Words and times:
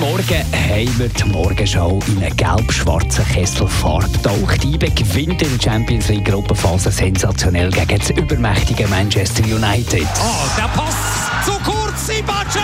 Morgen 0.00 0.44
haben 0.54 0.98
wir 0.98 1.08
die 1.10 1.24
Morgenschau 1.24 1.98
in 2.06 2.24
einen 2.24 2.34
gelb-schwarzen 2.34 3.22
Kessel 3.26 3.68
Farbe 3.68 4.08
getaucht. 4.08 4.64
IBE 4.64 4.90
gewinnt 4.92 5.42
in 5.42 5.58
der 5.58 5.62
Champions 5.62 6.08
League 6.08 6.24
Gruppenphase 6.24 6.90
sensationell 6.90 7.70
gegen 7.70 7.98
das 7.98 8.08
übermächtige 8.08 8.88
Manchester 8.88 9.44
United. 9.44 10.08
Oh, 10.18 10.48
der 10.56 10.68
Pass 10.68 11.44
zu 11.44 11.52
kurz, 11.70 12.06
Sibace! 12.06 12.56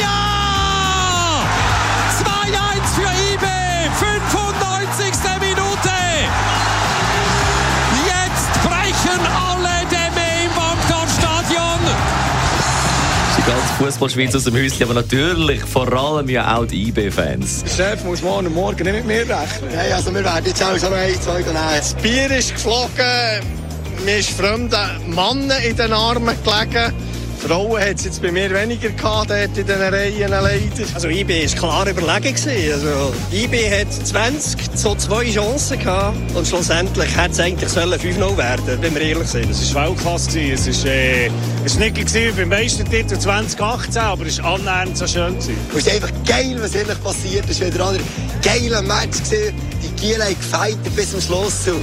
Ja! 0.00 0.13
Die 13.44 13.50
ganze 13.50 13.74
Fußballschweiz 13.74 14.34
aus 14.34 14.44
dem 14.44 14.54
Häuschen, 14.54 14.84
aber 14.84 14.94
natürlich 14.94 15.60
vor 15.64 15.92
allem 15.92 16.30
ja 16.30 16.56
auch 16.56 16.64
die 16.64 16.88
IB-Fans. 16.88 17.62
Der 17.64 17.70
Chef 17.70 18.04
muss 18.04 18.22
morgen 18.22 18.54
Morgen 18.54 18.84
nicht 18.84 18.94
mit 18.94 19.06
mir 19.06 19.20
rechnen. 19.20 19.70
Nein, 19.70 19.92
also 19.92 20.14
wir 20.14 20.24
werden 20.24 20.46
jetzt 20.46 20.62
auch 20.62 20.76
so 20.78 20.86
ein, 20.86 21.20
zwei 21.20 21.40
nehmen. 21.40 21.54
Das 21.76 21.92
Bier 21.94 22.30
ist 22.30 22.54
geflogen, 22.54 23.42
mir 24.02 24.16
ist 24.16 24.30
fremden 24.30 25.14
Mann 25.14 25.52
in 25.62 25.76
den 25.76 25.92
Armen 25.92 26.34
gelegen. 26.42 26.94
Frauen 27.46 27.78
hat 27.78 27.96
es 27.96 28.04
jetzt 28.06 28.22
bei 28.22 28.32
mir 28.32 28.50
weniger 28.54 28.88
gehabt, 28.88 29.28
dort 29.28 29.58
in 29.58 29.66
diesen 29.66 29.82
Reihen 29.82 30.30
leider. 30.30 30.94
Also 30.94 31.08
IB 31.08 31.46
war 31.46 31.58
klar 31.58 31.88
überlegen. 31.88 32.34
gewesen. 32.34 32.72
Also 32.72 33.12
IB 33.32 33.70
hat 33.70 33.92
20 33.92 34.74
zu 34.74 34.94
zwei 34.94 35.30
Chancen 35.30 35.78
gehabt 35.78 36.16
und 36.34 36.46
schlussendlich 36.46 37.14
hätte 37.14 37.32
es 37.32 37.40
eigentlich 37.40 37.70
5-0 37.70 38.36
werden 38.38 38.78
wenn 38.80 38.94
wir 38.94 39.02
ehrlich 39.02 39.28
sind. 39.28 39.50
Es 39.50 39.74
war 39.74 39.88
Weltklasse. 39.88 40.40
Es 40.40 40.84
war 40.84 40.90
äh, 40.90 41.30
es 41.66 41.78
nicht 41.78 42.14
wie 42.14 42.30
beim 42.30 42.48
Meistertitel 42.48 43.18
2018, 43.18 44.00
aber 44.00 44.24
es 44.24 44.42
war 44.42 44.54
annähernd 44.54 44.96
so 44.96 45.06
schön. 45.06 45.34
Gewesen. 45.34 45.56
Und 45.70 45.78
es 45.80 45.86
ist 45.86 45.94
einfach 45.94 46.12
geil, 46.26 46.56
was 46.60 46.74
ehrlich 46.74 47.02
passiert 47.02 47.50
ist. 47.50 47.60
Wieder 47.60 47.90
ein 47.90 48.00
geiler 48.42 48.80
Match 48.80 49.20
gesehen. 49.20 49.54
Die 49.82 50.00
Giela 50.00 50.24
haben 50.24 50.34
gefeitet 50.34 50.96
bis 50.96 51.10
zum 51.10 51.20
Schluss. 51.20 51.68
Und 51.68 51.82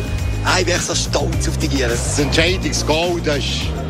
ich 0.58 0.66
bin 0.66 0.74
echt 0.74 0.88
so 0.88 0.96
stolz 0.96 1.48
auf 1.48 1.58
die 1.60 1.68
Giela. 1.68 1.90
Das 1.90 2.18
Entscheidungsgoal, 2.18 3.22
das 3.24 3.38
war 3.38 3.82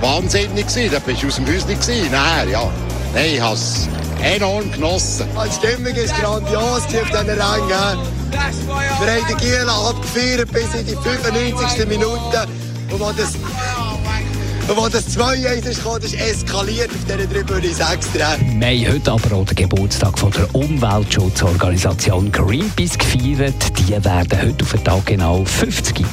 wahnsinnig. 0.00 0.66
Da 0.90 0.98
bist 0.98 1.22
du 1.22 1.26
aus 1.28 1.36
dem 1.36 1.46
Häuschen 1.46 1.68
gewesen. 1.68 2.10
Nein, 2.10 2.50
ja. 2.50 2.70
Nein, 3.14 3.30
ich 3.34 3.40
habe 3.40 3.54
es 3.54 3.88
enorm 4.22 4.70
genossen. 4.72 5.26
Die 5.46 5.52
Stimmung 5.52 5.94
ist 5.94 6.14
grandios 6.16 6.82
auf 6.82 6.88
diesen 6.88 7.28
Rängen. 7.28 7.98
Wir 8.30 9.12
haben 9.12 9.26
die 9.28 9.34
Giela 9.44 9.88
abgefeiert 9.88 10.52
bis 10.52 10.74
in 10.74 10.86
die 10.86 10.96
95. 10.96 11.88
Minute. 11.88 12.46
Und 12.90 13.02
als 13.02 13.16
das, 13.16 13.34
und 14.68 14.78
als 14.78 14.92
das 14.92 15.16
2-1 15.16 15.66
ist 15.66 15.78
gekommen, 15.78 16.00
das 16.02 16.12
ist 16.12 16.20
eskaliert 16.20 16.90
auf 16.90 17.04
dieser 17.04 17.30
Tribüne 17.30 17.74
6 17.74 18.14
Wir 18.14 18.26
haben 18.26 18.92
heute 18.92 19.12
aber 19.12 19.36
auch 19.36 19.46
den 19.46 19.56
Geburtstag 19.56 20.18
von 20.18 20.30
der 20.32 20.54
Umweltschutzorganisation 20.54 22.30
Greenpeace 22.32 22.98
gefeiert. 22.98 23.78
Die 23.78 23.90
werden 23.90 24.42
heute 24.42 24.64
auf 24.64 24.72
den 24.72 24.84
Tag 24.84 25.06
genau 25.06 25.44
50. 25.44 26.04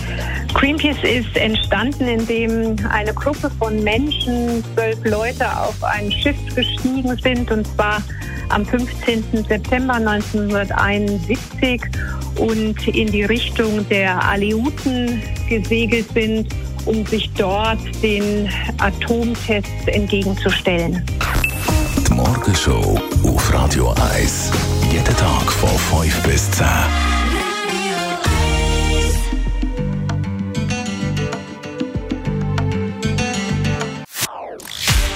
Greenpeace 0.55 1.03
ist 1.03 1.35
entstanden, 1.35 2.07
indem 2.07 2.77
eine 2.89 3.13
Gruppe 3.13 3.51
von 3.59 3.83
Menschen, 3.83 4.63
zwölf 4.73 4.97
Leute, 5.03 5.45
auf 5.45 5.83
ein 5.83 6.09
Schiff 6.09 6.37
gestiegen 6.55 7.15
sind, 7.21 7.51
und 7.51 7.67
zwar 7.75 8.01
am 8.49 8.65
15. 8.65 9.45
September 9.47 9.95
1971 9.95 11.81
und 12.37 12.87
in 12.87 13.07
die 13.11 13.23
Richtung 13.23 13.87
der 13.89 14.23
Aleuten 14.23 15.21
gesegelt 15.49 16.07
sind, 16.13 16.47
um 16.85 17.05
sich 17.05 17.29
dort 17.37 17.79
den 18.01 18.49
Atomtests 18.77 19.87
entgegenzustellen. 19.87 21.05
Die 22.07 22.13
Morgenshow 22.13 22.97
auf 23.25 23.53
Radio 23.53 23.93
1. 24.15 24.51
Jeden 24.89 25.17
Tag 25.17 25.51
von 25.51 26.01
5 26.01 26.23
bis 26.23 26.49
10. 26.51 26.65